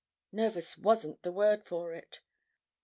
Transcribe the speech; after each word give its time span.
Nervous 0.31 0.79
wasn't 0.79 1.21
the 1.21 1.31
word 1.31 1.63
for 1.63 1.93
it. 1.93 2.21